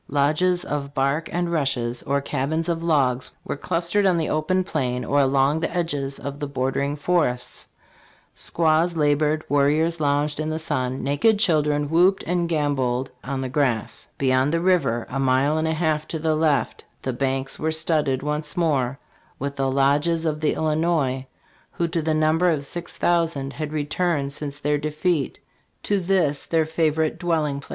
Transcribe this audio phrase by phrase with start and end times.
[0.09, 5.05] Lodges of bark and rushes, or cabins of logs, were clustered on the open plain
[5.05, 7.67] or along the edges of the bordering forests
[8.33, 14.07] Squaws labored, warriors lounged in the sun, naked children whooped and gamboled on the grass
[14.17, 18.23] Beyond the river, a mile and a half to the left, the banks were studded
[18.23, 18.97] once more
[19.37, 21.27] with the lodges of the Illinois,
[21.73, 25.39] who to the number of six thousand had returned since their defeat
[25.83, 27.69] to this their favorite dwelling place.